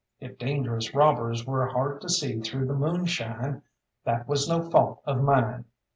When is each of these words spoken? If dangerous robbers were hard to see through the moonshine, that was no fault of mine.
If 0.19 0.39
dangerous 0.39 0.95
robbers 0.95 1.45
were 1.45 1.67
hard 1.67 2.01
to 2.01 2.09
see 2.09 2.39
through 2.41 2.65
the 2.65 2.73
moonshine, 2.73 3.61
that 4.03 4.27
was 4.27 4.49
no 4.49 4.67
fault 4.67 5.03
of 5.05 5.21
mine. 5.21 5.65